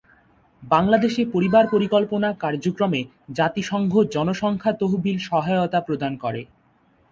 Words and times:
বাংলাদেশে 0.63 1.21
পরিবার 1.33 1.63
পরিকল্পনা 1.67 2.29
কার্যক্রমে 2.43 3.01
জাতিসংঘ 3.31 3.93
জনসংখ্যা 4.15 4.71
তহবিল 4.81 5.17
সহায়তা 5.29 5.79
প্রদান 5.87 6.13
করে। 6.23 6.41